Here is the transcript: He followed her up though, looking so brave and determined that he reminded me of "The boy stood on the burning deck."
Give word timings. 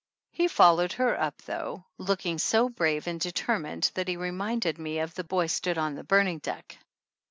He 0.31 0.47
followed 0.47 0.93
her 0.93 1.21
up 1.21 1.43
though, 1.43 1.85
looking 1.99 2.39
so 2.39 2.69
brave 2.69 3.05
and 3.05 3.19
determined 3.19 3.91
that 3.93 4.07
he 4.07 4.17
reminded 4.17 4.79
me 4.79 4.97
of 4.97 5.13
"The 5.13 5.23
boy 5.23 5.45
stood 5.45 5.77
on 5.77 5.93
the 5.93 6.03
burning 6.03 6.39
deck." 6.39 6.79